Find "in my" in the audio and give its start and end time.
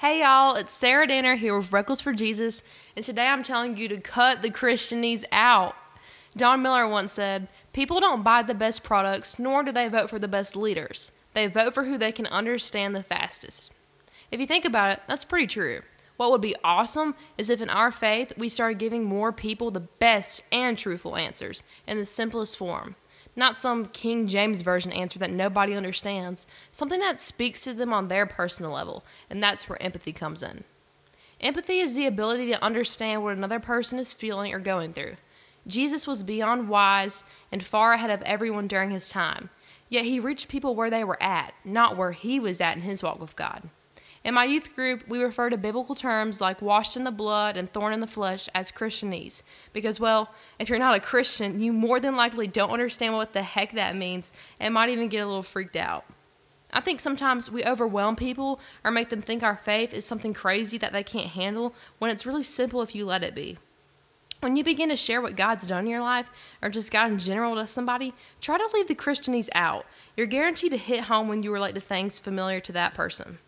44.28-44.44